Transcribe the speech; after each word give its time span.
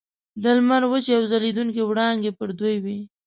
د 0.41 0.43
لمر 0.57 0.83
وچې 0.91 1.11
او 1.17 1.23
ځلیدونکي 1.31 1.81
وړانګې 1.83 2.31
پر 2.39 2.49
دوی 2.59 2.75
وې. 2.83 2.97